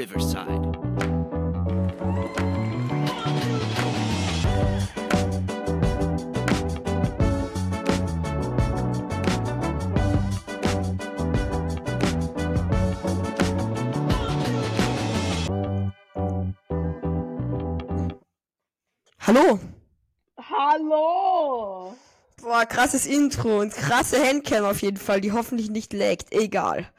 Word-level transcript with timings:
Riverside. 0.00 0.48
Hallo! 19.26 19.60
Hallo! 20.38 21.94
Boah, 22.40 22.64
krasses 22.64 23.04
Intro 23.04 23.60
und 23.60 23.74
krasse 23.74 24.16
Handcam 24.26 24.64
auf 24.64 24.80
jeden 24.80 24.96
Fall, 24.96 25.20
die 25.20 25.32
hoffentlich 25.32 25.68
nicht 25.68 25.92
laggt. 25.92 26.32
Egal. 26.32 26.90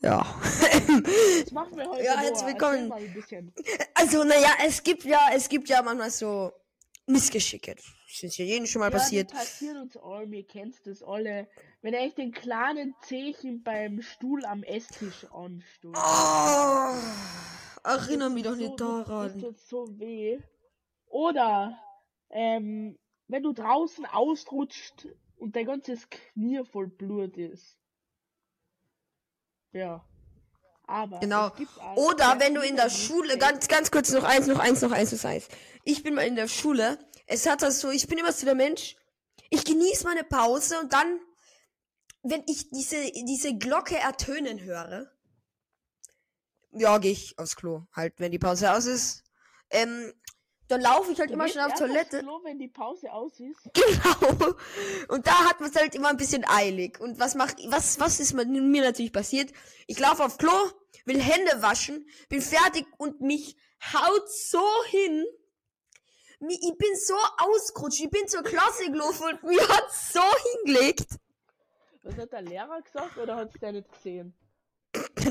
Ja. 0.00 0.18
Was 0.42 1.50
machen 1.52 1.76
wir 1.76 1.88
heute? 1.88 2.04
Ja, 2.04 2.18
herzlich 2.18 2.46
willkommen. 2.48 2.92
Also, 3.94 4.24
naja, 4.24 4.50
es 4.66 4.82
gibt 4.82 5.04
ja, 5.04 5.30
es 5.34 5.48
gibt 5.48 5.68
ja 5.68 5.82
manchmal 5.82 6.10
so 6.10 6.52
Missgeschicke. 7.06 7.74
Das 7.74 8.22
ist 8.22 8.36
ja 8.38 8.44
jedem 8.44 8.66
schon 8.66 8.80
mal 8.80 8.90
Ja, 8.92 8.98
passiert. 8.98 9.32
Passiert 9.32 9.76
uns 9.76 9.96
allen, 9.96 10.32
ihr 10.32 10.46
kennt 10.46 10.86
das 10.86 11.02
alle. 11.02 11.48
Wenn 11.82 11.94
er 11.94 12.02
echt 12.02 12.18
den 12.18 12.32
kleinen 12.32 12.94
Zehchen 13.02 13.62
beim 13.62 14.02
Stuhl 14.02 14.44
am 14.44 14.62
Esstisch 14.62 15.24
anstößt. 15.32 15.96
Oh, 15.96 16.94
erinnere 17.84 18.30
mich 18.30 18.42
doch 18.44 18.52
so, 18.52 18.56
nicht 18.56 18.80
Das, 18.80 18.98
das 18.98 19.06
daran. 19.06 19.38
tut 19.40 19.60
so 19.60 19.98
weh. 19.98 20.38
Oder, 21.06 21.78
ähm, 22.30 22.98
wenn 23.28 23.42
du 23.42 23.52
draußen 23.52 24.04
ausrutscht 24.06 25.08
und 25.36 25.56
dein 25.56 25.66
ganzes 25.66 26.08
Knie 26.10 26.62
voll 26.64 26.88
Blut 26.88 27.36
ist. 27.36 27.78
Ja. 29.76 30.02
Aber. 30.86 31.20
Genau. 31.20 31.52
Oder 31.96 32.38
wenn 32.40 32.54
du 32.54 32.62
in 32.62 32.76
der 32.76 32.88
Schule, 32.90 33.36
ganz, 33.38 33.68
ganz 33.68 33.90
kurz 33.90 34.10
noch 34.12 34.24
eins, 34.24 34.46
noch 34.46 34.58
eins, 34.58 34.80
noch 34.80 34.92
eins, 34.92 35.12
noch 35.12 35.24
eins. 35.24 35.48
Ich 35.84 36.02
bin 36.02 36.14
mal 36.14 36.26
in 36.26 36.36
der 36.36 36.48
Schule. 36.48 36.98
Es 37.26 37.46
hat 37.46 37.62
das 37.62 37.80
so, 37.80 37.90
ich 37.90 38.06
bin 38.06 38.18
immer 38.18 38.32
so 38.32 38.46
der 38.46 38.54
Mensch. 38.54 38.96
Ich 39.50 39.64
genieße 39.64 40.04
meine 40.04 40.24
Pause 40.24 40.80
und 40.80 40.92
dann, 40.92 41.20
wenn 42.22 42.42
ich 42.46 42.70
diese, 42.70 43.10
diese 43.12 43.56
Glocke 43.56 43.96
ertönen 43.98 44.60
höre, 44.60 45.10
ja, 46.72 46.98
gehe 46.98 47.12
ich 47.12 47.38
aufs 47.38 47.56
Klo. 47.56 47.82
Halt, 47.92 48.14
wenn 48.18 48.32
die 48.32 48.38
Pause 48.38 48.72
aus 48.72 48.86
ist. 48.86 49.24
Ähm, 49.70 50.12
dann 50.68 50.80
laufe 50.80 51.12
ich 51.12 51.18
halt 51.18 51.30
Du 51.30 51.34
immer 51.34 51.48
schnell 51.48 51.66
auf 51.66 51.74
Toilette. 51.74 52.20
Klo, 52.20 52.40
wenn 52.42 52.58
die 52.58 52.68
Pause 52.68 53.12
aus 53.12 53.38
ist. 53.40 53.60
Genau. 53.74 54.54
Und 55.08 55.26
da 55.26 55.48
hat 55.48 55.60
man 55.60 55.70
es 55.70 55.76
halt 55.76 55.94
immer 55.94 56.08
ein 56.08 56.16
bisschen 56.16 56.44
eilig. 56.46 57.00
Und 57.00 57.20
was 57.20 57.34
macht, 57.34 57.56
was, 57.68 58.00
was 58.00 58.20
ist 58.20 58.32
mit 58.32 58.48
mir 58.48 58.82
natürlich 58.82 59.12
passiert? 59.12 59.52
Ich 59.86 59.98
laufe 59.98 60.24
auf 60.24 60.38
Klo, 60.38 60.52
will 61.04 61.20
Hände 61.20 61.62
waschen, 61.62 62.08
bin 62.28 62.40
fertig 62.40 62.86
und 62.98 63.20
mich 63.20 63.56
haut 63.92 64.30
so 64.30 64.64
hin. 64.86 65.24
Ich 66.40 66.76
bin 66.76 66.90
so 66.96 67.14
ausgerutscht, 67.38 68.00
ich 68.00 68.10
bin 68.10 68.28
zur 68.28 68.42
Klasse 68.42 68.90
gelaufen 68.90 69.24
und 69.24 69.42
mir 69.44 69.68
hat 69.68 69.86
so 69.92 70.20
hingelegt. 70.64 71.06
Was 72.02 72.16
hat 72.16 72.32
der 72.32 72.42
Lehrer 72.42 72.82
gesagt 72.82 73.16
oder 73.18 73.36
hat 73.36 73.54
es 73.54 73.60
der 73.60 73.72
nicht 73.72 73.90
gesehen? 73.90 74.34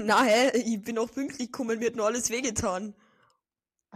Na 0.03 0.23
hä, 0.23 0.50
ich 0.58 0.81
bin 0.81 0.97
auch 0.97 1.11
pünktlich 1.11 1.52
gekommen, 1.52 1.80
mir 1.80 1.88
hat 1.88 1.95
nur 1.95 2.06
alles 2.06 2.30
wehgetan. 2.30 2.95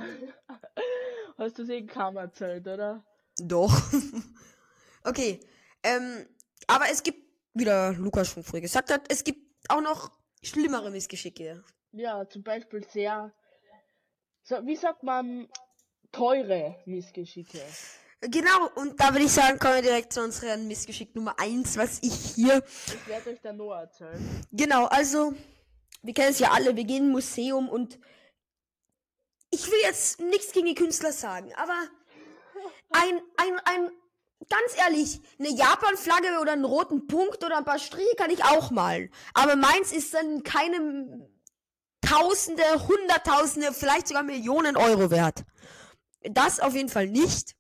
Hast 1.40 1.58
du 1.58 1.64
es 1.64 1.70
eh 1.70 1.86
kaum 1.86 2.18
erzählt, 2.18 2.68
oder? 2.68 3.02
Doch. 3.42 3.72
okay. 5.06 5.40
Ähm, 5.84 6.28
aber 6.68 6.90
es 6.92 7.02
gibt, 7.02 7.24
wie 7.54 7.64
der 7.64 7.94
Lukas 7.94 8.28
schon 8.28 8.44
früher 8.44 8.60
gesagt 8.60 8.92
hat, 8.92 9.10
es 9.10 9.24
gibt 9.24 9.40
auch 9.70 9.80
noch 9.80 10.12
schlimmere 10.44 10.92
Missgeschicke. 10.92 11.64
Ja, 11.94 12.28
zum 12.28 12.44
Beispiel 12.44 12.84
sehr, 12.84 13.34
so, 14.44 14.58
wie 14.66 14.76
sagt 14.76 15.04
man, 15.04 15.48
teure 16.12 16.76
Missgeschicke. 16.86 17.62
Genau, 18.20 18.68
und 18.76 19.00
da 19.00 19.14
würde 19.14 19.24
ich 19.24 19.32
sagen, 19.32 19.58
kommen 19.60 19.76
wir 19.76 19.82
direkt 19.82 20.12
zu 20.12 20.22
unserem 20.22 20.68
Missgeschick 20.68 21.16
Nummer 21.16 21.40
eins, 21.40 21.78
was 21.78 22.00
ich 22.04 22.36
hier. 22.36 22.62
Ich 22.86 23.08
werde 23.08 23.30
euch 23.30 23.40
der 23.40 23.54
Noah 23.54 23.84
erzählen. 23.84 24.46
Genau, 24.52 24.88
also, 24.88 25.34
wir 26.02 26.14
kennen 26.14 26.32
es 26.32 26.40
ja 26.40 26.52
alle, 26.52 26.76
wir 26.76 26.84
gehen 26.84 27.04
in 27.04 27.10
ein 27.10 27.12
Museum 27.14 27.70
und 27.70 27.98
ich 29.52 29.68
will 29.68 29.80
jetzt 29.84 30.20
nichts 30.20 30.52
gegen 30.52 30.68
die 30.68 30.76
Künstler 30.76 31.12
sagen, 31.12 31.54
aber 31.56 31.76
ein, 32.92 33.22
ein, 33.38 33.60
ein, 33.66 33.92
ganz 34.50 34.78
ehrlich, 34.78 35.22
eine 35.38 35.50
Japan-Flagge 35.50 36.40
oder 36.42 36.54
einen 36.54 36.66
roten 36.66 37.08
Punkt 37.08 37.44
oder 37.44 37.58
ein 37.58 37.66
paar 37.66 37.80
Striche 37.80 38.16
kann 38.18 38.32
ich 38.32 38.44
auch 38.44 38.72
malen. 38.72 39.12
Aber 39.34 39.56
meins 39.56 39.92
ist 39.92 40.14
dann 40.14 40.44
keine 40.44 41.30
Tausende, 42.02 42.64
Hunderttausende, 42.88 43.74
vielleicht 43.74 44.08
sogar 44.08 44.24
Millionen 44.24 44.78
Euro 44.78 45.12
wert. 45.12 45.44
Das 46.24 46.60
auf 46.60 46.74
jeden 46.74 46.90
Fall 46.90 47.08
nicht. 47.08 47.56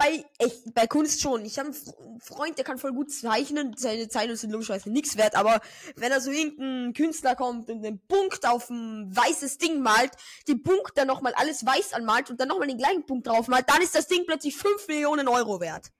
Bei, 0.00 0.24
echt, 0.38 0.74
bei 0.74 0.86
Kunst 0.86 1.20
schon. 1.20 1.44
Ich 1.44 1.58
habe 1.58 1.70
einen 1.70 1.76
Fr- 1.76 2.20
Freund, 2.22 2.56
der 2.56 2.64
kann 2.64 2.78
voll 2.78 2.92
gut 2.92 3.12
zeichnen. 3.12 3.74
Seine 3.76 4.08
Zeichnungen 4.08 4.36
sind 4.36 4.52
logischerweise 4.52 4.90
nichts 4.90 5.16
wert, 5.16 5.34
aber 5.34 5.60
wenn 5.96 6.10
da 6.10 6.20
so 6.20 6.30
irgendein 6.30 6.92
Künstler 6.94 7.34
kommt 7.34 7.68
und 7.68 7.84
einen 7.84 7.98
Punkt 8.06 8.46
auf 8.46 8.70
ein 8.70 9.14
weißes 9.14 9.58
Ding 9.58 9.80
malt, 9.82 10.12
den 10.46 10.62
Punkt 10.62 10.96
dann 10.96 11.08
nochmal 11.08 11.34
alles 11.34 11.66
weiß 11.66 11.94
anmalt 11.94 12.30
und 12.30 12.38
dann 12.40 12.46
nochmal 12.46 12.68
den 12.68 12.78
gleichen 12.78 13.06
Punkt 13.06 13.26
drauf 13.26 13.48
malt, 13.48 13.68
dann 13.68 13.82
ist 13.82 13.96
das 13.96 14.06
Ding 14.06 14.24
plötzlich 14.24 14.56
5 14.56 14.86
Millionen 14.86 15.26
Euro 15.26 15.60
wert. 15.60 15.90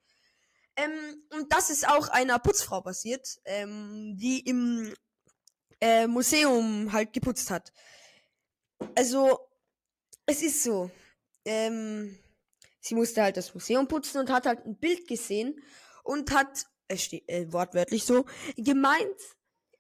Ähm, 0.77 1.25
und 1.31 1.53
das 1.53 1.69
ist 1.69 1.89
auch 1.89 2.09
einer 2.09 2.39
Putzfrau 2.39 2.81
passiert, 2.83 3.41
ähm, 3.45 4.17
die 4.17 4.39
im 4.47 4.95
äh, 5.81 6.07
Museum 6.07 6.93
halt 6.93 7.13
geputzt 7.13 7.51
hat. 7.51 7.73
Also, 8.95 9.41
es 10.25 10.41
ist 10.43 10.63
so. 10.63 10.89
Ähm, 11.45 12.17
sie 12.81 12.95
musste 12.95 13.23
halt 13.23 13.37
das 13.37 13.55
Museum 13.55 13.89
putzen 13.89 14.19
und 14.19 14.31
hat 14.31 14.47
halt 14.47 14.65
ein 14.65 14.79
Bild 14.79 15.07
gesehen 15.09 15.63
und 16.05 16.31
hat, 16.33 16.67
es 16.89 17.05
steht 17.05 17.29
äh, 17.29 17.53
wortwörtlich 17.53 18.05
so, 18.05 18.25
gemeint, 18.57 19.21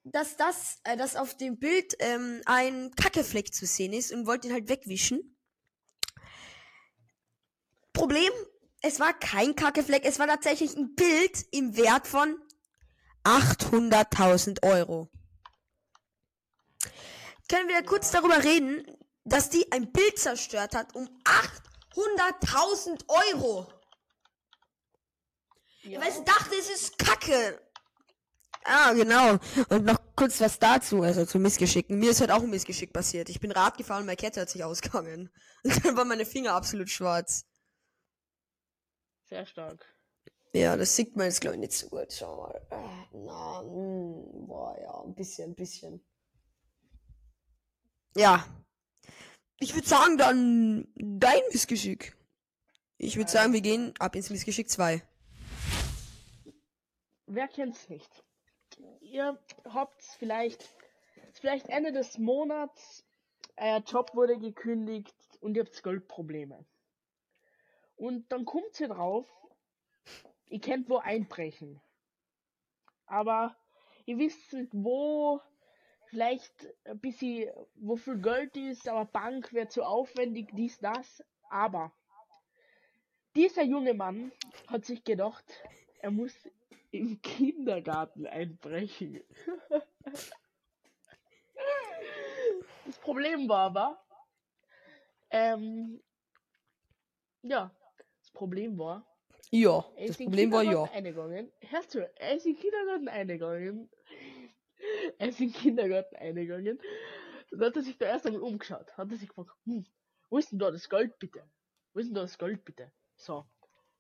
dass 0.04 0.36
das, 0.36 0.78
äh, 0.84 0.97
dass 0.97 1.16
auf 1.16 1.37
dem 1.37 1.58
Bild 1.58 1.94
ähm, 2.00 2.41
ein 2.44 2.91
Kackefleck 2.92 3.54
zu 3.54 3.66
sehen 3.66 3.92
ist 3.92 4.12
und 4.12 4.26
wollte 4.26 4.48
ihn 4.48 4.54
halt 4.54 4.69
wegwischen. 4.69 5.37
Problem, 7.92 8.31
es 8.81 9.00
war 9.00 9.12
kein 9.12 9.56
Kackefleck, 9.56 10.04
es 10.04 10.19
war 10.19 10.26
tatsächlich 10.26 10.76
ein 10.76 10.94
Bild 10.94 11.47
im 11.50 11.76
Wert 11.76 12.06
von 12.06 12.41
800.000 13.25 14.62
Euro. 14.62 15.10
Können 17.48 17.69
wir 17.69 17.82
kurz 17.82 18.10
darüber 18.10 18.44
reden, 18.44 18.84
dass 19.25 19.50
die 19.50 19.70
ein 19.72 19.91
Bild 19.91 20.19
zerstört 20.19 20.75
hat 20.75 20.94
um 20.94 21.08
800.000 21.98 23.04
Euro? 23.09 23.66
Ja. 25.82 26.00
Weil 26.00 26.12
sie 26.12 26.25
dachte, 26.25 26.54
es 26.59 26.70
ist 26.70 26.98
Kacke. 26.98 27.60
Ah, 28.64 28.92
genau. 28.92 29.38
Und 29.70 29.84
noch 29.84 29.98
kurz 30.14 30.41
was 30.41 30.58
dazu, 30.58 31.03
also 31.03 31.25
zu 31.25 31.38
Missgeschicken. 31.38 31.98
Mir 31.98 32.10
ist 32.10 32.20
halt 32.20 32.31
auch 32.31 32.42
ein 32.42 32.50
Missgeschick 32.50 32.92
passiert. 32.92 33.31
Ich 33.31 33.41
bin 33.41 33.50
Rad 33.53 33.78
gefahren, 33.78 34.04
meine 34.04 34.16
Kette 34.16 34.42
hat 34.42 34.50
sich 34.50 34.62
ausgegangen. 34.64 35.31
Und 35.64 35.84
dann 35.84 35.97
waren 35.97 36.08
meine 36.08 36.26
Finger 36.26 36.53
absolut 36.54 36.91
schwarz. 36.91 37.47
Sehr 39.25 39.47
stark. 39.47 39.84
Ja, 40.53 40.76
das 40.76 40.97
sieht 40.97 41.16
man 41.16 41.26
jetzt, 41.26 41.41
glaube 41.41 41.56
ich, 41.56 41.60
nicht 41.60 41.72
so 41.72 41.88
gut. 41.88 42.12
Schau 42.12 42.37
mal. 42.37 42.66
Ah, 42.70 43.06
Na, 43.12 43.62
mm, 43.62 44.47
boah, 44.47 44.76
ja, 44.81 45.03
ein 45.04 45.14
bisschen, 45.14 45.50
ein 45.50 45.54
bisschen. 45.54 46.04
Ja. 48.16 48.44
Ich 49.60 49.74
würde 49.74 49.88
sagen, 49.88 50.16
dann 50.19 50.86
dein 50.94 51.41
Missgeschick. 51.52 52.16
Ich 52.96 53.16
würde 53.16 53.30
sagen, 53.30 53.52
wir 53.52 53.60
gehen 53.60 53.92
ab 53.98 54.14
ins 54.14 54.30
Missgeschick 54.30 54.70
2. 54.70 55.02
Wer 57.26 57.49
kennt's 57.49 57.88
nicht? 57.88 58.25
Ihr 59.00 59.37
habt 59.64 60.02
vielleicht, 60.19 60.64
vielleicht 61.32 61.69
Ende 61.69 61.90
des 61.90 62.19
Monats, 62.19 63.05
euer 63.56 63.81
Job 63.81 64.14
wurde 64.14 64.38
gekündigt 64.38 65.16
und 65.40 65.56
ihr 65.56 65.64
habt 65.64 65.82
Geldprobleme. 65.82 66.64
Und 67.96 68.31
dann 68.31 68.44
kommt 68.44 68.78
ihr 68.78 68.88
drauf, 68.88 69.28
ihr 70.46 70.60
kennt 70.60 70.88
wo 70.88 70.99
einbrechen. 70.99 71.81
Aber 73.06 73.56
ihr 74.06 74.19
wisst 74.19 74.52
nicht 74.52 74.70
wo, 74.72 75.40
vielleicht 76.08 76.66
ein 76.84 76.99
bisschen, 76.99 77.50
wo 77.76 77.96
viel 77.96 78.19
Geld 78.19 78.56
ist, 78.56 78.88
aber 78.88 79.05
Bank 79.05 79.52
wäre 79.52 79.69
zu 79.69 79.82
aufwendig, 79.82 80.49
dies, 80.52 80.78
das. 80.78 81.22
Aber 81.50 81.93
dieser 83.37 83.62
junge 83.62 83.94
Mann 83.94 84.32
hat 84.66 84.84
sich 84.84 85.05
gedacht, 85.05 85.44
er 86.00 86.10
muss 86.10 86.34
im 86.90 87.20
Kindergarten 87.22 88.26
einbrechen. 88.26 89.22
das 92.87 92.99
Problem 93.00 93.49
war 93.49 93.66
aber, 93.66 94.05
ähm, 95.31 96.02
ja, 97.43 97.70
das 98.20 98.31
Problem 98.31 98.78
war, 98.78 99.06
Ja, 99.50 99.84
das 99.99 100.16
Problem 100.16 100.50
war 100.52 100.62
ja. 100.62 100.70
Kindergarten 100.70 100.96
eingegangen. 100.96 101.52
Hörst 101.60 101.94
du, 101.94 102.10
er 102.16 102.37
ist 102.37 102.46
in 102.46 102.55
den 102.55 102.60
Kindergarten 102.62 103.08
eingegangen. 103.08 103.90
er 105.19 105.29
ist 105.29 105.40
in 105.40 105.52
den 105.52 105.55
Kindergarten 105.55 106.17
eingegangen. 106.17 106.79
Dann 107.50 107.61
hat 107.61 107.76
er 107.76 107.82
sich 107.82 107.96
da 107.99 108.06
erst 108.06 108.26
einmal 108.26 108.43
umgeschaut. 108.43 108.90
Hat 108.96 109.11
er 109.11 109.17
sich 109.17 109.29
gefragt, 109.29 109.50
hm, 109.64 109.87
wo 110.29 110.38
ist 110.38 110.52
denn 110.52 110.58
da 110.58 110.70
das 110.70 110.88
Gold 110.88 111.19
bitte? 111.19 111.43
Wo 111.93 112.00
ist 112.00 112.06
denn 112.06 112.14
da 112.14 112.23
das 112.23 112.38
Gold 112.38 112.64
bitte? 112.64 112.93
So. 113.17 113.46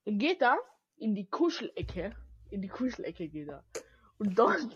Dann 0.04 0.18
geht 0.18 0.42
er 0.42 0.58
in 0.96 1.14
die 1.14 1.28
Kuschelecke. 1.28 2.14
In 2.50 2.62
die 2.62 2.68
Kuschelecke 2.68 3.28
geht 3.28 3.48
er. 3.48 3.64
Und 4.18 4.38
dann, 4.38 4.74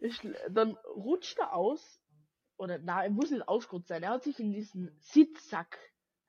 dann 0.50 0.76
rutscht 0.96 1.38
er 1.38 1.54
aus. 1.54 2.00
Oder 2.56 2.78
na, 2.78 3.04
er 3.04 3.10
muss 3.10 3.30
nicht 3.30 3.48
ausgerutscht 3.48 3.88
sein. 3.88 4.02
Er 4.02 4.10
hat 4.10 4.24
sich 4.24 4.38
in 4.38 4.52
diesen 4.52 4.96
Sitzsack 5.00 5.78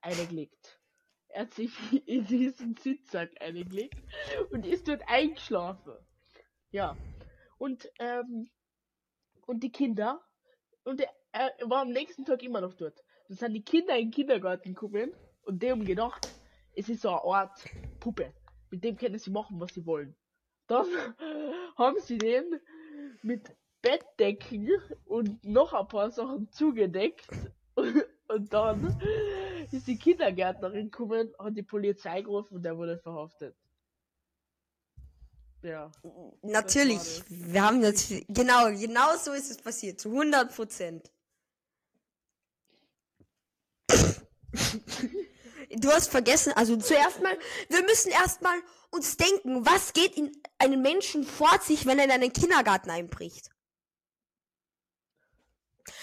eingelegt. 0.01 0.79
Er 1.29 1.41
hat 1.41 1.53
sich 1.53 1.71
in 2.07 2.25
diesen 2.25 2.75
Sitzsack 2.75 3.29
eingelegt 3.41 4.01
und 4.51 4.65
ist 4.65 4.87
dort 4.87 5.01
eingeschlafen. 5.07 5.93
Ja. 6.71 6.97
Und, 7.57 7.89
ähm, 7.99 8.49
und 9.45 9.61
die 9.63 9.71
Kinder, 9.71 10.21
und 10.83 11.01
er, 11.01 11.09
er 11.31 11.69
war 11.69 11.81
am 11.81 11.91
nächsten 11.91 12.25
Tag 12.25 12.43
immer 12.43 12.61
noch 12.61 12.73
dort. 12.73 13.03
Dann 13.27 13.37
sind 13.37 13.53
die 13.53 13.63
Kinder 13.63 13.95
in 13.95 14.07
den 14.07 14.11
Kindergarten 14.11 14.73
gekommen 14.73 15.13
und 15.43 15.61
die 15.61 15.71
haben 15.71 15.85
gedacht, 15.85 16.27
es 16.73 16.89
ist 16.89 17.01
so 17.01 17.09
eine 17.09 17.23
Art 17.23 17.57
Puppe. 17.99 18.33
Mit 18.69 18.83
dem 18.83 18.97
können 18.97 19.17
sie 19.17 19.31
machen, 19.31 19.59
was 19.59 19.73
sie 19.73 19.85
wollen. 19.85 20.15
Dann 20.67 20.85
haben 21.77 21.99
sie 21.99 22.17
den 22.17 22.59
mit 23.21 23.55
Bettdecken 23.81 24.69
und 25.05 25.43
noch 25.43 25.73
ein 25.73 25.87
paar 25.87 26.11
Sachen 26.11 26.49
zugedeckt. 26.49 27.27
Und 28.27 28.51
dann 28.53 28.97
ist 29.71 29.87
die 29.87 29.99
Kindergärtnerin 29.99 30.89
gekommen, 30.89 31.31
hat 31.37 31.55
die 31.55 31.61
Polizei 31.61 32.23
gerufen 32.23 32.55
und 32.55 32.65
der 32.65 32.75
wurde 32.75 32.97
verhaftet. 32.97 33.55
Ja. 35.65 35.91
Natürlich. 36.43 37.23
Wir 37.27 37.63
haben 37.63 37.81
jetzt, 37.81 38.13
genau, 38.27 38.67
genau 38.69 39.17
so 39.17 39.33
ist 39.33 39.49
es 39.49 39.57
passiert. 39.57 39.99
Zu 39.99 40.09
100 40.09 40.55
Prozent. 40.55 41.11
du 45.71 45.91
hast 45.91 46.09
vergessen, 46.09 46.53
also 46.53 46.77
zuerst 46.77 47.19
mal, 47.23 47.35
wir 47.69 47.81
müssen 47.81 48.11
erstmal 48.11 48.61
uns 48.91 49.17
denken, 49.17 49.65
was 49.65 49.93
geht 49.93 50.15
in 50.15 50.31
einem 50.59 50.83
Menschen 50.83 51.23
vor 51.23 51.59
sich, 51.61 51.87
wenn 51.87 51.97
er 51.97 52.05
in 52.05 52.11
einen 52.11 52.31
Kindergarten 52.31 52.91
einbricht. 52.91 53.49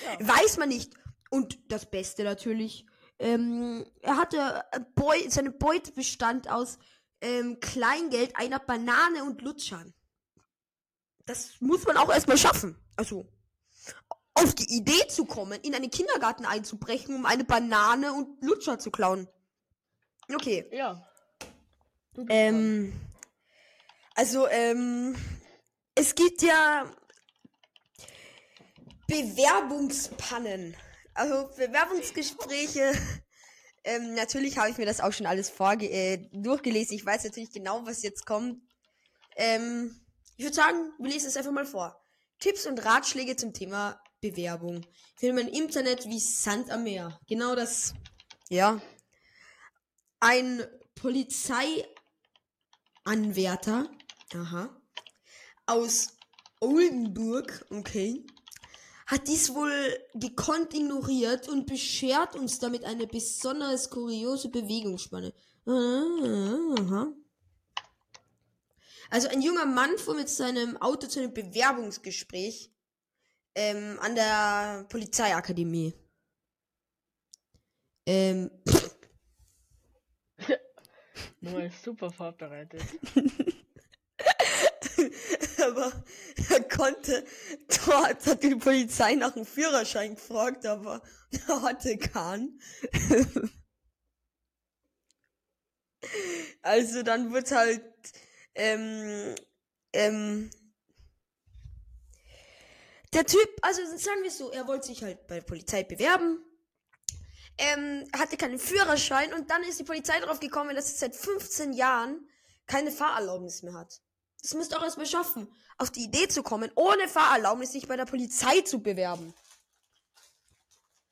Ja. 0.04 0.26
Weiß 0.28 0.56
man 0.56 0.70
nicht. 0.70 0.92
Und 1.30 1.60
das 1.70 1.88
Beste 1.88 2.24
natürlich, 2.24 2.84
ähm, 3.20 3.86
er 4.00 4.16
hatte 4.16 4.64
äh, 4.72 4.80
Beu 4.96 5.16
seine 5.28 5.52
Beute 5.52 5.92
bestand 5.92 6.50
aus 6.50 6.80
ähm, 7.22 7.58
Kleingeld, 7.60 8.36
einer 8.36 8.58
Banane 8.58 9.24
und 9.24 9.40
Lutschern. 9.40 9.94
Das 11.24 11.60
muss 11.60 11.86
man 11.86 11.96
auch 11.96 12.10
erstmal 12.10 12.36
schaffen. 12.36 12.76
Also 12.96 13.26
auf 14.34 14.54
die 14.54 14.76
Idee 14.76 15.06
zu 15.08 15.24
kommen, 15.24 15.60
in 15.62 15.74
einen 15.74 15.90
Kindergarten 15.90 16.44
einzubrechen, 16.44 17.14
um 17.14 17.26
eine 17.26 17.44
Banane 17.44 18.12
und 18.12 18.42
Lutscher 18.42 18.78
zu 18.78 18.90
klauen. 18.90 19.28
Okay. 20.32 20.66
Ja. 20.72 21.06
Ähm, 22.28 22.92
also, 24.14 24.46
ähm, 24.48 25.16
es 25.94 26.14
gibt 26.14 26.42
ja 26.42 26.90
Bewerbungspannen. 29.06 30.76
Also 31.14 31.48
Bewerbungsgespräche. 31.56 32.92
Ähm, 33.84 34.14
natürlich 34.14 34.58
habe 34.58 34.70
ich 34.70 34.78
mir 34.78 34.86
das 34.86 35.00
auch 35.00 35.12
schon 35.12 35.26
alles 35.26 35.50
vorge 35.50 35.90
äh, 35.90 36.28
durchgelesen. 36.32 36.96
Ich 36.96 37.04
weiß 37.04 37.24
natürlich 37.24 37.50
genau, 37.50 37.84
was 37.84 38.02
jetzt 38.02 38.24
kommt. 38.26 38.62
Ähm, 39.36 40.00
ich 40.36 40.44
würde 40.44 40.54
sagen, 40.54 40.92
wir 40.98 41.10
lesen 41.10 41.26
es 41.28 41.36
einfach 41.36 41.50
mal 41.52 41.66
vor. 41.66 42.02
Tipps 42.38 42.66
und 42.66 42.84
Ratschläge 42.84 43.36
zum 43.36 43.52
Thema 43.52 44.00
Bewerbung. 44.20 44.86
Man 45.22 45.38
im 45.38 45.48
Internet 45.48 46.06
wie 46.06 46.20
Sand 46.20 46.70
am 46.70 46.84
Meer. 46.84 47.20
Genau 47.28 47.54
das. 47.54 47.92
Ja. 48.48 48.80
Ein 50.20 50.64
Polizeianwärter. 50.94 53.90
Aha. 54.34 54.80
Aus 55.66 56.16
Oldenburg. 56.60 57.66
Okay 57.70 58.24
hat 59.12 59.28
dies 59.28 59.54
wohl 59.54 59.70
gekonnt 60.14 60.72
ignoriert 60.72 61.46
und 61.46 61.66
beschert 61.66 62.34
uns 62.34 62.58
damit 62.58 62.86
eine 62.86 63.06
besonders 63.06 63.90
kuriose 63.90 64.48
Bewegungsspanne. 64.48 65.34
Aha. 65.66 67.12
Also 69.10 69.28
ein 69.28 69.42
junger 69.42 69.66
Mann 69.66 69.98
fuhr 69.98 70.14
mit 70.14 70.30
seinem 70.30 70.78
Auto 70.78 71.08
zu 71.08 71.20
einem 71.20 71.34
Bewerbungsgespräch 71.34 72.72
ähm, 73.54 73.98
an 74.00 74.14
der 74.14 74.86
Polizeiakademie. 74.88 75.92
Ähm. 78.06 78.50
Nur 81.42 81.68
super 81.84 82.10
vorbereitet. 82.10 82.80
aber 85.62 86.04
er 86.50 86.62
konnte, 86.64 87.24
dort 87.86 88.26
hat 88.26 88.42
die 88.42 88.54
Polizei 88.54 89.14
nach 89.14 89.32
dem 89.32 89.46
Führerschein 89.46 90.14
gefragt, 90.14 90.66
aber 90.66 91.02
er 91.48 91.62
hatte 91.62 91.96
keinen. 91.98 92.60
also 96.62 97.02
dann 97.02 97.32
wird 97.32 97.50
halt, 97.52 97.82
ähm, 98.54 99.34
ähm, 99.92 100.50
der 103.12 103.26
Typ, 103.26 103.48
also 103.60 103.82
sagen 103.96 104.22
wir 104.22 104.30
so, 104.30 104.50
er 104.50 104.66
wollte 104.66 104.86
sich 104.86 105.02
halt 105.02 105.26
bei 105.26 105.36
der 105.36 105.42
Polizei 105.42 105.82
bewerben, 105.84 106.42
ähm, 107.58 108.08
hatte 108.16 108.36
keinen 108.36 108.58
Führerschein 108.58 109.32
und 109.34 109.50
dann 109.50 109.62
ist 109.64 109.78
die 109.78 109.84
Polizei 109.84 110.18
darauf 110.20 110.40
gekommen, 110.40 110.74
dass 110.74 110.92
er 110.92 110.98
seit 110.98 111.16
15 111.16 111.74
Jahren 111.74 112.26
keine 112.66 112.90
Fahrerlaubnis 112.90 113.62
mehr 113.62 113.74
hat. 113.74 114.00
Das 114.42 114.54
müsst 114.54 114.72
ihr 114.72 114.78
auch 114.78 114.82
erstmal 114.82 115.06
schaffen, 115.06 115.48
auf 115.78 115.90
die 115.90 116.04
Idee 116.04 116.26
zu 116.28 116.42
kommen, 116.42 116.70
ohne 116.74 117.06
Fahrerlaubnis 117.06 117.72
sich 117.72 117.86
bei 117.86 117.96
der 117.96 118.06
Polizei 118.06 118.60
zu 118.62 118.82
bewerben. 118.82 119.32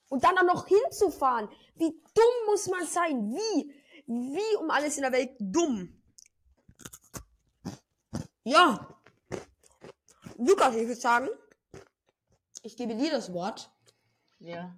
Und 0.08 0.24
dann 0.24 0.36
auch 0.38 0.54
noch 0.54 0.66
hinzufahren. 0.66 1.48
Wie 1.76 1.90
dumm 2.14 2.46
muss 2.46 2.66
man 2.66 2.84
sein? 2.84 3.32
Wie? 3.32 3.74
Wie 4.06 4.56
um 4.56 4.70
alles 4.70 4.96
in 4.96 5.02
der 5.02 5.12
Welt 5.12 5.36
dumm? 5.38 6.02
Ja. 8.42 8.88
Lukas, 10.36 10.74
ich 10.74 10.88
würde 10.88 11.00
sagen, 11.00 11.28
ich 12.62 12.76
gebe 12.76 12.96
dir 12.96 13.12
das 13.12 13.32
Wort. 13.32 13.70
Ja. 14.40 14.76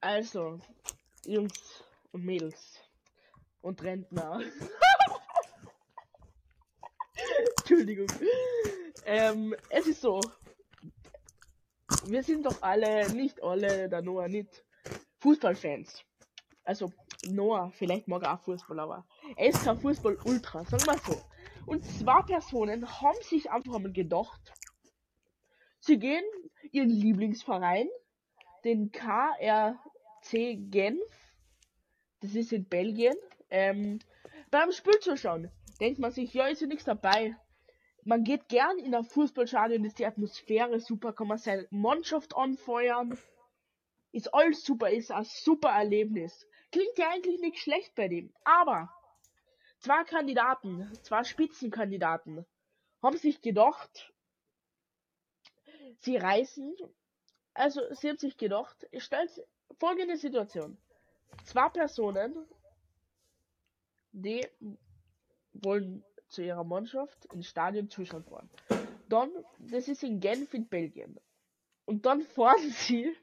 Also, 0.00 0.60
Jungs 1.24 1.82
und 2.10 2.24
Mädels 2.24 2.74
und 3.62 3.82
Rentner. 3.82 4.40
Entschuldigung. 7.62 8.08
Ähm, 9.06 9.54
es 9.70 9.86
ist 9.86 10.00
so. 10.00 10.20
Wir 12.06 12.24
sind 12.24 12.44
doch 12.44 12.60
alle, 12.60 13.12
nicht 13.14 13.40
alle, 13.40 13.88
der 13.88 14.02
Noah 14.02 14.26
nicht, 14.26 14.64
Fußballfans. 15.20 16.04
Also, 16.64 16.92
Noah, 17.28 17.70
vielleicht 17.70 18.08
mag 18.08 18.24
er 18.24 18.34
auch 18.34 18.42
Fußball, 18.42 18.80
aber 18.80 19.06
er 19.36 19.48
ist 19.48 19.64
kein 19.64 19.78
Fußball-Ultra, 19.78 20.64
sagen 20.64 20.86
wir 20.86 20.98
so. 20.98 21.22
Und 21.66 21.84
zwei 21.84 22.22
Personen 22.22 23.00
haben 23.00 23.22
sich 23.22 23.48
einfach 23.48 23.78
mal 23.78 23.92
gedacht, 23.92 24.52
sie 25.78 25.98
gehen 25.98 26.24
ihren 26.72 26.90
Lieblingsverein, 26.90 27.88
den 28.64 28.90
KRC 28.90 30.56
Genf, 30.70 31.00
das 32.20 32.34
ist 32.34 32.52
in 32.52 32.64
Belgien, 32.64 33.14
ähm, 33.50 34.00
beim 34.50 34.72
Spiel 34.72 34.98
zu 34.98 35.16
schauen. 35.16 35.50
Denkt 35.78 36.00
man 36.00 36.10
sich, 36.10 36.34
ja, 36.34 36.46
ist 36.46 36.60
ja 36.60 36.66
nichts 36.66 36.84
dabei 36.84 37.36
man 38.04 38.24
geht 38.24 38.48
gern 38.48 38.78
in 38.78 38.94
ein 38.94 39.04
Fußballstadion, 39.04 39.84
ist 39.84 39.98
die 39.98 40.06
Atmosphäre 40.06 40.80
super, 40.80 41.12
kann 41.12 41.28
man 41.28 41.38
seine 41.38 41.66
Mannschaft 41.70 42.36
anfeuern. 42.36 43.18
Ist 44.10 44.34
alles 44.34 44.64
super, 44.64 44.90
ist 44.90 45.10
ein 45.10 45.24
super 45.24 45.70
Erlebnis. 45.70 46.46
Klingt 46.70 46.98
ja 46.98 47.10
eigentlich 47.10 47.40
nicht 47.40 47.58
schlecht 47.58 47.94
bei 47.94 48.08
dem. 48.08 48.32
Aber 48.44 48.92
zwei 49.78 50.04
Kandidaten, 50.04 50.90
zwei 51.02 51.24
Spitzenkandidaten, 51.24 52.44
haben 53.02 53.16
sich 53.16 53.40
gedacht, 53.40 54.12
sie 55.98 56.16
reisen. 56.16 56.74
Also 57.54 57.82
sie 57.94 58.08
haben 58.08 58.18
sich 58.18 58.36
gedacht, 58.36 58.86
stellt 58.98 59.30
folgende 59.78 60.16
Situation. 60.16 60.76
Zwei 61.44 61.68
Personen, 61.68 62.46
die 64.12 64.46
wollen 65.54 66.04
zu 66.32 66.42
ihrer 66.42 66.64
Mannschaft 66.64 67.26
ins 67.26 67.48
Stadion 67.48 67.88
zuschauen 67.88 68.24
fahren. 68.24 68.50
Dann, 69.08 69.30
das 69.58 69.88
ist 69.88 70.02
in 70.02 70.20
Genf 70.20 70.54
in 70.54 70.66
Belgien. 70.66 71.20
Und 71.84 72.06
dann 72.06 72.22
fahren 72.22 72.70
sie 72.70 73.14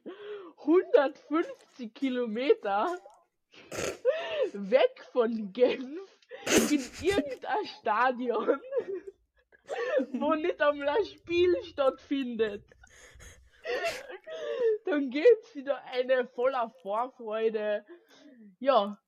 150 0.59 1.93
Kilometer 1.93 2.97
weg 4.53 5.03
von 5.11 5.51
Genf 5.53 6.17
in 6.45 6.81
irgendein 7.01 7.65
Stadion, 7.79 8.61
wo 10.11 10.35
nicht 10.35 10.61
einmal 10.61 10.89
ein 10.89 11.05
Spiel 11.05 11.55
stattfindet. 11.63 12.63
dann 14.85 15.09
geht's 15.09 15.55
wieder 15.55 15.83
eine 15.85 16.27
voller 16.27 16.69
Vorfreude. 16.81 17.85
Ja, 18.59 18.99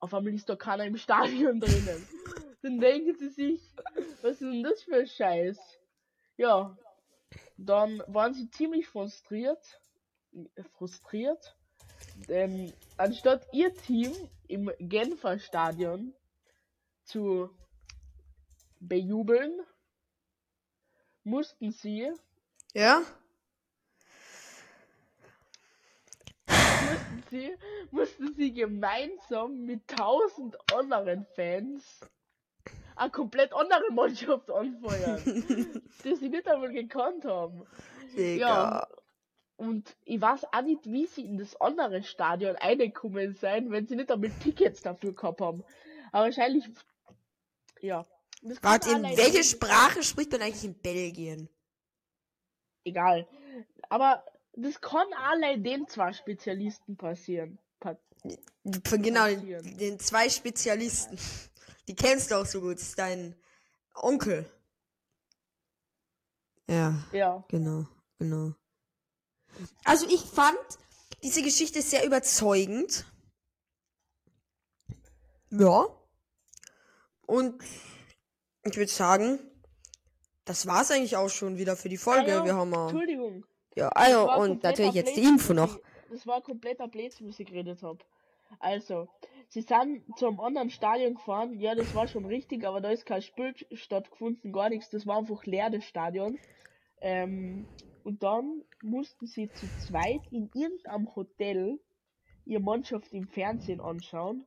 auf 0.00 0.14
einmal 0.14 0.34
ist 0.34 0.48
da 0.48 0.56
keiner 0.56 0.84
im 0.84 0.96
Stadion 0.96 1.60
drinnen. 1.60 2.06
Dann 2.66 2.80
denken 2.80 3.14
sie 3.14 3.28
sich, 3.28 3.60
was 4.22 4.32
ist 4.32 4.40
denn 4.40 4.64
das 4.64 4.82
für 4.82 4.96
ein 4.96 5.06
Scheiß? 5.06 5.78
Ja, 6.36 6.76
dann 7.56 8.02
waren 8.08 8.34
sie 8.34 8.50
ziemlich 8.50 8.88
frustriert. 8.88 9.80
Frustriert. 10.76 11.56
Denn 12.28 12.72
anstatt 12.96 13.46
ihr 13.52 13.72
Team 13.72 14.12
im 14.48 14.72
Genfer 14.80 15.38
Stadion 15.38 16.12
zu 17.04 17.48
bejubeln, 18.80 19.60
mussten 21.22 21.70
sie 21.70 22.10
Ja? 22.74 23.04
mussten 26.48 27.22
sie, 27.30 27.56
mussten 27.92 28.34
sie 28.34 28.52
gemeinsam 28.52 29.64
mit 29.64 29.86
tausend 29.86 30.56
anderen 30.72 31.24
Fans 31.36 32.00
eine 32.96 33.10
komplett 33.10 33.52
andere 33.52 33.92
Mannschaft 33.92 34.50
anfeuern, 34.50 35.22
die 36.04 36.14
sie 36.16 36.28
nicht 36.28 36.48
einmal 36.48 36.72
gekannt 36.72 37.24
haben. 37.24 37.66
Digga. 38.16 38.88
Und 39.56 39.96
ich 40.04 40.20
weiß 40.20 40.44
auch 40.52 40.62
nicht, 40.62 40.84
wie 40.84 41.06
sie 41.06 41.24
in 41.24 41.38
das 41.38 41.58
andere 41.60 42.02
Stadion 42.02 42.56
reingekommen 42.56 43.34
sein, 43.34 43.70
wenn 43.70 43.86
sie 43.86 43.96
nicht 43.96 44.10
einmal 44.10 44.30
Tickets 44.42 44.82
dafür 44.82 45.14
gehabt 45.14 45.40
haben. 45.40 45.64
Aber 46.12 46.24
wahrscheinlich, 46.24 46.64
ja. 47.80 48.06
Das 48.42 48.62
Warte, 48.62 48.90
in 48.90 49.02
welche 49.02 49.42
Sprache 49.42 50.02
spricht 50.02 50.32
man 50.32 50.42
eigentlich 50.42 50.64
in 50.64 50.74
Belgien? 50.74 51.48
Egal. 52.84 53.26
Aber 53.88 54.24
das 54.52 54.80
kann 54.80 55.06
allein 55.14 55.64
den 55.64 55.88
zwei 55.88 56.12
Spezialisten 56.12 56.96
passieren. 56.96 57.58
Pa 57.80 57.96
genau, 58.62 59.24
Passieren. 59.24 59.78
den 59.78 59.98
zwei 59.98 60.28
Spezialisten. 60.28 61.18
Die 61.88 61.94
kennst 61.94 62.30
du 62.30 62.36
auch 62.36 62.46
so 62.46 62.60
gut. 62.60 62.76
Das 62.76 62.82
ist 62.82 62.98
dein 62.98 63.36
Onkel. 63.94 64.50
Ja, 66.68 66.94
ja. 67.12 67.44
genau, 67.48 67.86
genau. 68.18 68.54
Also 69.84 70.06
ich 70.08 70.20
fand 70.20 70.58
diese 71.22 71.42
Geschichte 71.42 71.80
sehr 71.80 72.04
überzeugend. 72.04 73.06
Ja. 75.50 75.86
Und 77.26 77.62
ich 78.64 78.76
würde 78.76 78.90
sagen, 78.90 79.38
das 80.44 80.66
war's 80.66 80.90
eigentlich 80.90 81.16
auch 81.16 81.28
schon 81.28 81.56
wieder 81.58 81.76
für 81.76 81.88
die 81.88 81.96
Folge. 81.96 82.32
Ah 82.32 82.38
ja, 82.38 82.44
Wir 82.44 82.54
haben 82.56 82.72
ja, 82.72 82.82
Entschuldigung. 82.82 83.46
ja 83.74 83.88
also, 83.90 84.32
und 84.32 84.62
natürlich 84.62 84.94
jetzt 84.94 85.16
die 85.16 85.22
Info 85.22 85.52
noch. 85.52 85.78
Das 86.10 86.26
war 86.26 86.40
kompletter 86.40 86.88
Blödsinn, 86.88 87.28
was 87.28 87.38
ich 87.40 87.46
geredet 87.46 87.82
habe. 87.82 87.98
Also, 88.60 89.08
sie 89.48 89.62
sind 89.62 90.02
zum 90.16 90.40
anderen 90.40 90.70
Stadion 90.70 91.14
gefahren. 91.14 91.58
Ja, 91.60 91.74
das 91.74 91.94
war 91.94 92.06
schon 92.08 92.24
richtig, 92.26 92.64
aber 92.64 92.80
da 92.80 92.90
ist 92.90 93.06
kein 93.06 93.22
Spiel 93.22 93.54
stattgefunden, 93.72 94.52
gar 94.52 94.68
nichts. 94.68 94.90
Das 94.90 95.06
war 95.06 95.18
einfach 95.18 95.44
leer, 95.44 95.70
das 95.70 95.84
Stadion. 95.84 96.38
Ähm, 97.00 97.66
und 98.04 98.22
dann 98.22 98.62
mussten 98.82 99.26
sie 99.26 99.50
zu 99.52 99.66
zweit 99.86 100.20
in 100.30 100.50
irgendeinem 100.54 101.14
Hotel 101.14 101.78
ihre 102.44 102.62
Mannschaft 102.62 103.12
im 103.12 103.26
Fernsehen 103.26 103.80
anschauen, 103.80 104.46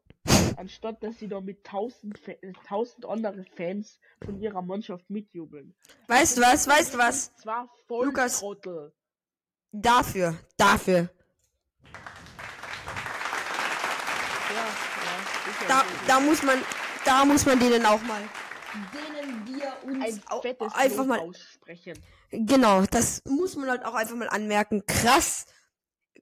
anstatt 0.55 1.03
dass 1.03 1.19
sie 1.19 1.27
da 1.27 1.41
mit 1.41 1.65
tausend, 1.65 2.17
Fa- 2.17 2.31
tausend 2.65 3.05
andere 3.05 3.43
Fans 3.55 3.99
von 4.23 4.39
ihrer 4.41 4.61
Mannschaft 4.61 5.09
mitjubeln. 5.09 5.75
Weißt 6.07 6.37
du 6.37 6.41
was, 6.41 6.67
weißt 6.67 6.93
du 6.93 6.97
was? 6.97 7.35
Das 7.35 7.45
war 7.45 7.69
Lukas. 7.89 8.39
Volltrottel. 8.39 8.93
Dafür, 9.71 10.35
dafür. 10.57 11.09
Ja, 14.49 14.55
ja, 14.55 14.65
sicher. 14.65 15.29
Da, 15.67 15.83
da 16.07 16.19
muss 16.19 16.43
man, 16.43 16.59
da 17.05 17.25
muss 17.25 17.45
man 17.45 17.59
denen 17.59 17.85
auch 17.85 18.01
mal, 18.01 18.21
denen 18.93 19.45
wir 19.47 19.73
uns 19.83 20.21
ein 20.27 20.71
einfach 20.73 21.05
mal, 21.05 21.19
aussprechen. 21.19 21.93
genau, 22.31 22.83
das 22.85 23.21
muss 23.25 23.55
man 23.55 23.69
halt 23.69 23.85
auch 23.85 23.93
einfach 23.93 24.15
mal 24.15 24.29
anmerken. 24.29 24.85
Krass, 24.85 25.45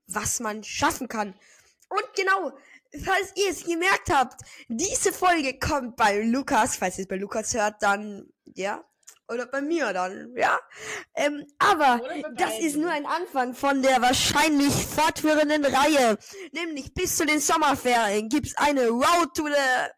was 0.08 0.40
man 0.40 0.64
schaffen 0.64 1.08
kann. 1.08 1.34
Und 1.90 2.06
genau, 2.16 2.52
falls 3.04 3.34
ihr 3.36 3.50
es 3.50 3.64
gemerkt 3.64 4.10
habt, 4.12 4.42
diese 4.68 5.12
Folge 5.12 5.58
kommt 5.60 5.96
bei 5.96 6.22
Lukas, 6.22 6.78
falls 6.78 6.98
ihr 6.98 7.04
es 7.04 7.08
bei 7.08 7.18
Lukas 7.18 7.54
hört, 7.54 7.82
dann, 7.82 8.28
ja, 8.46 8.84
oder 9.30 9.46
bei 9.46 9.62
mir 9.62 9.94
dann, 9.94 10.34
ja. 10.36 10.60
Ähm, 11.16 11.46
aber 11.60 12.02
das 12.36 12.60
ist 12.60 12.78
nur 12.78 12.92
ein 12.92 13.06
Anfang 13.06 13.54
von 13.54 13.82
der 13.82 14.02
wahrscheinlich 14.02 14.74
fortführenden 14.74 15.66
Reihe. 15.66 16.18
Nämlich 16.52 16.94
bis 16.94 17.18
zu 17.18 17.26
den 17.26 17.40
Sommerferien 17.40 18.30
gibt's 18.30 18.56
eine 18.58 18.88
Road 18.88 19.34
to 19.36 19.48
the 19.48 19.92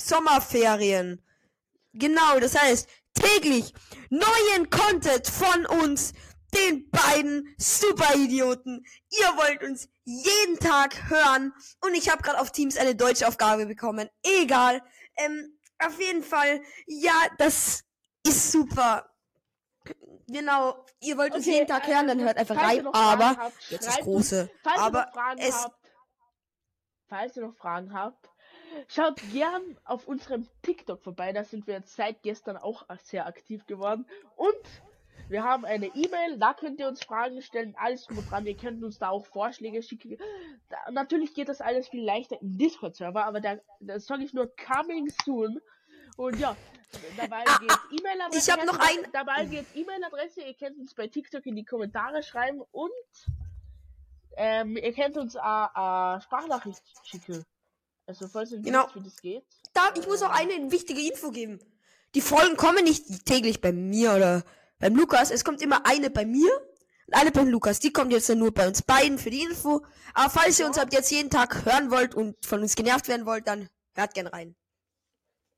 Sommerferien. 0.00 1.24
Genau, 1.92 2.38
das 2.40 2.56
heißt 2.56 2.88
täglich 3.14 3.72
neuen 4.10 4.70
Content 4.70 5.26
von 5.26 5.66
uns, 5.82 6.12
den 6.54 6.88
beiden 6.90 7.54
Superidioten. 7.58 8.84
Ihr 9.10 9.26
wollt 9.36 9.62
uns 9.62 9.88
jeden 10.04 10.58
Tag 10.58 11.10
hören 11.10 11.52
und 11.80 11.94
ich 11.94 12.08
habe 12.08 12.22
gerade 12.22 12.40
auf 12.40 12.52
Teams 12.52 12.76
eine 12.76 12.94
deutsche 12.94 13.28
Aufgabe 13.28 13.66
bekommen. 13.66 14.08
Egal. 14.22 14.82
Ähm, 15.16 15.58
auf 15.78 16.00
jeden 16.00 16.22
Fall, 16.22 16.60
ja, 16.86 17.14
das 17.38 17.84
ist 18.28 18.52
super. 18.52 19.08
Genau, 20.28 20.84
ihr 21.00 21.16
wollt 21.16 21.34
uns 21.34 21.46
Okay, 21.46 21.54
jeden 21.56 21.66
Tag 21.66 21.86
hören, 21.86 22.06
dann 22.06 22.18
also, 22.18 22.24
hört 22.26 22.36
einfach 22.36 22.56
rein. 22.56 22.86
Aber 22.88 23.36
habt, 23.36 23.70
jetzt 23.70 23.86
das 23.86 23.98
große. 24.00 24.50
Falls 24.62 24.78
aber 24.78 24.98
ihr 24.98 25.04
noch 25.06 25.12
Fragen 25.12 25.40
es 25.40 25.64
habt, 25.64 25.92
falls 27.08 27.36
ihr 27.36 27.46
noch 27.46 27.54
Fragen 27.54 27.94
habt, 27.94 28.28
schaut 28.88 29.20
gern 29.32 29.78
auf 29.84 30.06
unserem 30.06 30.46
TikTok 30.62 31.02
vorbei. 31.02 31.32
Da 31.32 31.44
sind 31.44 31.66
wir 31.66 31.74
jetzt 31.74 31.96
seit 31.96 32.22
gestern 32.22 32.58
auch 32.58 32.84
sehr 33.02 33.26
aktiv 33.26 33.66
geworden. 33.66 34.06
Und 34.36 34.54
wir 35.28 35.44
haben 35.44 35.64
eine 35.64 35.86
E-Mail, 35.86 36.38
da 36.38 36.54
könnt 36.54 36.78
ihr 36.78 36.88
uns 36.88 37.04
Fragen 37.04 37.42
stellen, 37.42 37.74
alles 37.78 38.04
drum 38.04 38.18
und 38.18 38.30
dran. 38.30 38.46
Ihr 38.46 38.56
könnt 38.56 38.82
uns 38.82 38.98
da 38.98 39.10
auch 39.10 39.26
Vorschläge 39.26 39.82
schicken. 39.82 40.16
Da, 40.68 40.90
natürlich 40.90 41.34
geht 41.34 41.48
das 41.48 41.60
alles 41.60 41.88
viel 41.88 42.04
leichter 42.04 42.40
im 42.40 42.56
Discord-Server, 42.56 43.24
aber 43.24 43.40
da, 43.40 43.56
da 43.80 43.98
sage 43.98 44.24
ich 44.24 44.32
nur 44.32 44.50
coming 44.56 45.10
soon. 45.24 45.60
Und 46.18 46.36
ja, 46.40 46.56
dabei 47.16 47.44
Ah, 47.46 47.58
geht 47.58 47.70
E-Mail-Adresse. 48.00 48.38
ich 48.38 48.50
hab 48.50 48.66
noch 48.66 48.78
ein- 48.80 49.10
Dabei 49.12 49.44
geht 49.44 49.66
E-Mail-Adresse. 49.74 50.40
Ihr 50.42 50.54
könnt 50.54 50.76
uns 50.78 50.92
bei 50.94 51.06
TikTok 51.06 51.46
in 51.46 51.54
die 51.54 51.64
Kommentare 51.64 52.24
schreiben 52.24 52.60
und 52.72 52.90
ähm, 54.36 54.76
ihr 54.76 54.92
könnt 54.92 55.16
uns 55.16 55.36
eine 55.36 56.20
Sprachnachricht 56.20 56.82
schicken. 57.04 57.44
Also 58.06 58.26
falls 58.26 58.50
ihr 58.52 58.58
Genau. 58.60 58.84
wisst, 58.86 58.96
wie 58.96 59.02
das 59.04 59.20
geht. 59.20 59.44
da, 59.74 59.92
ich 59.96 60.06
muss 60.08 60.22
auch 60.22 60.30
eine 60.30 60.70
wichtige 60.72 61.00
Info 61.02 61.30
geben. 61.30 61.60
Die 62.14 62.20
Folgen 62.20 62.56
kommen 62.56 62.82
nicht 62.84 63.26
täglich 63.26 63.60
bei 63.60 63.70
mir 63.72 64.14
oder 64.14 64.42
beim 64.80 64.96
Lukas. 64.96 65.30
Es 65.30 65.44
kommt 65.44 65.60
immer 65.62 65.86
eine 65.86 66.10
bei 66.10 66.24
mir 66.24 66.50
und 67.06 67.14
eine 67.14 67.30
beim 67.30 67.48
Lukas. 67.48 67.78
Die 67.80 67.92
kommt 67.92 68.10
jetzt 68.12 68.28
nur 68.30 68.52
bei 68.52 68.66
uns 68.66 68.82
beiden 68.82 69.18
für 69.18 69.30
die 69.30 69.42
Info. 69.42 69.84
Aber 70.14 70.30
falls 70.30 70.58
ihr 70.58 70.66
uns 70.66 70.78
ab 70.78 70.88
jetzt 70.90 71.10
jeden 71.12 71.30
Tag 71.30 71.64
hören 71.64 71.90
wollt 71.92 72.14
und 72.16 72.44
von 72.44 72.60
uns 72.62 72.74
genervt 72.74 73.06
werden 73.08 73.24
wollt, 73.26 73.46
dann 73.46 73.68
hört 73.94 74.14
gern 74.14 74.26
rein. 74.26 74.56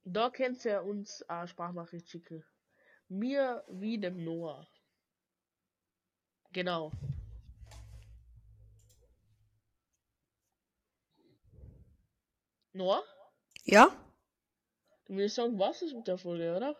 Da 0.05 0.31
könnt 0.31 0.65
ihr 0.65 0.83
uns 0.83 1.23
eine 1.29 1.49
Sprachnachricht 1.49 2.09
schicken. 2.09 2.45
Mir 3.09 3.65
wie 3.69 3.99
dem 3.99 4.25
Noah. 4.25 4.67
Genau. 6.53 6.91
Noah? 12.73 13.05
Ja? 13.65 13.89
Du 15.07 15.17
willst 15.17 15.35
sagen, 15.37 15.59
was 15.59 15.83
ist 15.83 15.95
mit 15.95 16.07
der 16.07 16.19
Folge, 16.19 16.57
oder? 16.57 16.77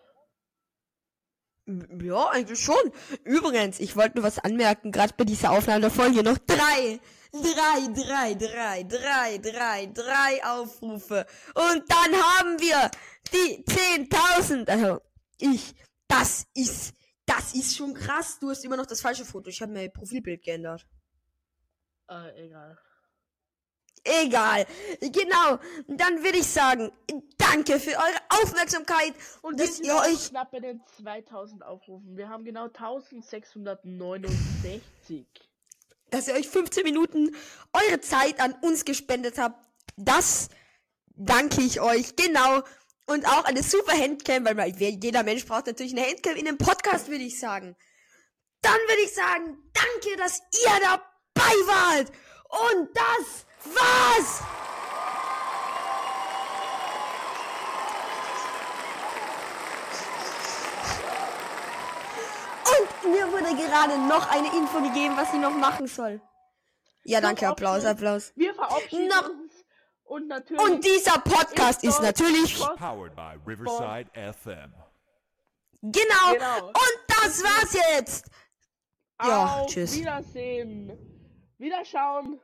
Ja, 1.67 2.29
eigentlich 2.31 2.59
schon. 2.59 2.93
Übrigens, 3.25 3.79
ich 3.81 3.97
wollte 3.97 4.17
nur 4.17 4.25
was 4.25 4.39
anmerken, 4.39 4.93
gerade 4.93 5.15
bei 5.17 5.25
dieser 5.25 5.53
Aufnahme 5.53 5.83
der 5.83 5.91
Folge 5.91 6.23
noch 6.23 6.39
drei, 6.39 6.99
drei, 7.33 7.87
drei, 7.95 8.35
drei, 8.35 8.83
drei, 8.85 9.39
drei, 9.39 9.87
drei 9.87 10.45
Aufrufe. 10.45 11.27
Und 11.55 11.85
dann 11.89 12.15
haben 12.15 12.59
wir 12.59 12.91
die 13.33 13.65
10.000. 13.65 14.69
Also, 14.69 15.01
ich, 15.39 15.75
das 16.09 16.47
ist, 16.55 16.95
das 17.25 17.55
ist 17.55 17.77
schon 17.77 17.95
krass. 17.95 18.39
Du 18.41 18.51
hast 18.51 18.65
immer 18.65 18.77
noch 18.77 18.87
das 18.87 19.01
falsche 19.01 19.25
Foto. 19.25 19.49
Ich 19.49 19.63
habe 19.63 19.73
mein 19.73 19.93
Profilbild 19.93 20.43
geändert. 20.43 20.87
Äh, 22.09 22.47
egal. 22.47 22.77
Egal. 24.05 24.67
Genau. 25.01 25.59
Dann 25.89 26.25
würde 26.25 26.39
ich 26.39 26.47
sagen, 26.47 26.91
danke 27.37 27.79
für 27.79 27.91
eure 27.91 28.17
Aufmerksamkeit 28.43 29.13
Und 29.43 29.61
dass 29.61 29.79
ihr 29.81 29.95
euch 29.95 30.31
knapp 30.31 30.51
bei 30.51 30.61
den 30.61 30.81
2000 31.03 31.63
Aufrufen. 31.65 32.17
Wir 32.17 32.27
haben 32.29 32.45
genau 32.45 32.65
1669. 32.65 35.27
dass 36.11 36.29
ihr 36.29 36.35
euch 36.35 36.49
15 36.49 36.83
Minuten 36.83 37.35
eure 37.73 38.01
Zeit 38.01 38.41
an 38.41 38.55
uns 38.63 38.85
gespendet 38.85 39.39
habt. 39.39 39.65
Das 39.97 40.49
danke 41.09 41.63
ich 41.63 41.81
euch. 41.81 42.17
Genau. 42.17 42.63
Und 43.07 43.27
auch 43.27 43.45
eine 43.45 43.63
super 43.63 43.93
Handcam, 43.93 44.45
weil 44.45 44.75
jeder 44.77 45.23
Mensch 45.23 45.47
braucht 45.47 45.67
natürlich 45.67 45.97
eine 45.97 46.07
Handcam 46.07 46.37
in 46.37 46.49
einem 46.49 46.59
Podcast, 46.59 47.09
würde 47.09 47.25
ich 47.25 47.39
sagen. 47.39 47.77
Dann 48.63 48.79
würde 48.89 49.03
ich 49.05 49.15
sagen, 49.15 49.57
danke, 49.73 50.17
dass 50.17 50.43
ihr 50.53 50.81
dabei 50.81 51.55
wart. 51.67 52.11
Und 52.49 52.89
das 52.95 53.47
war's. 53.65 54.43
Und 63.03 63.13
mir 63.13 63.27
wurde 63.33 63.55
gerade 63.57 63.99
noch 63.99 64.31
eine 64.31 64.49
Info 64.57 64.81
gegeben, 64.81 65.17
was 65.17 65.31
sie 65.33 65.39
noch 65.39 65.55
machen 65.55 65.87
soll. 65.87 66.21
Ja, 67.05 67.21
danke, 67.21 67.49
Applaus, 67.49 67.85
Applaus. 67.85 68.33
Wir 68.37 68.55
verabschieden 68.55 69.09
Noch- 69.09 69.29
uns. 69.29 69.53
Und 70.05 70.27
natürlich. 70.29 70.63
Und 70.63 70.85
dieser 70.85 71.19
Podcast 71.21 71.85
ist 71.85 72.03
natürlich 72.03 72.59
Powered 72.59 73.15
by 73.15 73.39
Riverside 73.47 74.11
FM. 74.15 74.75
genau. 75.83 76.33
Genau. 76.33 76.67
Und 76.67 76.99
das 77.09 77.43
war's 77.45 77.73
jetzt. 77.95 78.27
Ja, 79.23 79.45
Auf 79.61 79.67
tschüss. 79.69 79.95
Wiedersehen. 79.97 80.91
Wiederschauen. 81.59 82.41